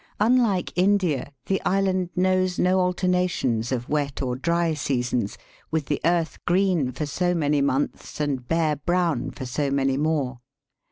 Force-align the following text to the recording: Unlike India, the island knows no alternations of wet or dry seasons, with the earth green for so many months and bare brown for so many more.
Unlike 0.19 0.73
India, 0.75 1.31
the 1.45 1.61
island 1.63 2.09
knows 2.15 2.57
no 2.57 2.79
alternations 2.79 3.71
of 3.71 3.87
wet 3.87 4.19
or 4.19 4.35
dry 4.35 4.73
seasons, 4.73 5.37
with 5.69 5.85
the 5.85 6.01
earth 6.03 6.39
green 6.47 6.91
for 6.91 7.05
so 7.05 7.35
many 7.35 7.61
months 7.61 8.19
and 8.19 8.47
bare 8.47 8.77
brown 8.77 9.29
for 9.29 9.45
so 9.45 9.69
many 9.69 9.97
more. 9.97 10.39